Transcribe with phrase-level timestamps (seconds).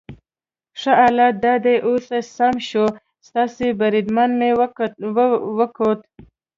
[0.79, 2.91] ښه، حالات دا دي اوس سم شول،
[3.27, 4.49] ستاسي بریدمن مې
[5.59, 5.99] وکوت.